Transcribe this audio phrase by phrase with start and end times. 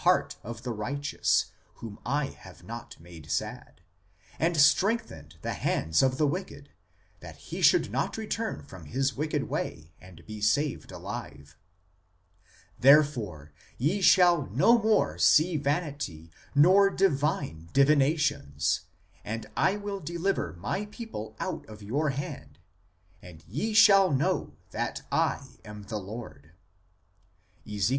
[0.03, 1.45] Because with lies ye have grieved the heart of the righteous,
[1.75, 3.81] whom I have not made sad;
[4.39, 6.71] and strengthened the hands of the wicked,
[7.19, 11.55] that he should not return from his wicked way, and be saved alive;
[12.79, 18.85] therefore ye shall no more see vanity, nor divine divinations:
[19.23, 22.57] and I will deliver My people out of your hand;
[23.21, 26.53] and ye shall know that I am the Lord"
[27.71, 27.89] (Ezek.